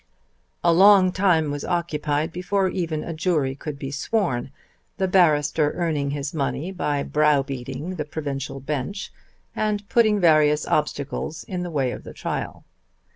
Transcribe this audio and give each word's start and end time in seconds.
A 0.63 0.73
long 0.73 1.11
time 1.11 1.51
was 1.51 1.63
occupied 1.63 2.31
before 2.33 2.67
even 2.69 3.03
a 3.03 3.13
jury 3.13 3.53
could 3.53 3.77
be 3.77 3.91
sworn, 3.91 4.49
the 4.97 5.07
barrister 5.07 5.73
earning 5.73 6.09
his 6.09 6.33
money 6.33 6.71
by 6.71 7.03
brow 7.03 7.43
beating 7.43 7.97
the 7.97 8.05
provincial 8.05 8.59
bench 8.59 9.13
and 9.55 9.87
putting 9.89 10.19
various 10.19 10.65
obstacles 10.65 11.43
in 11.43 11.61
the 11.61 11.69
way 11.69 11.91
of 11.91 12.03
the 12.03 12.13
trial. 12.13 12.65